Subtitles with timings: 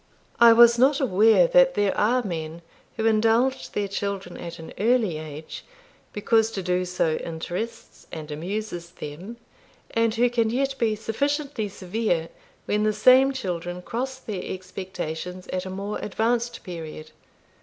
[0.39, 2.63] I was not aware that there are men
[2.97, 5.63] who indulge their children at an early age,
[6.11, 9.37] because to do so interests and amuses them,
[9.91, 12.29] and who can yet be sufficiently severe
[12.65, 17.11] when the same children cross their expectations at a more advanced period.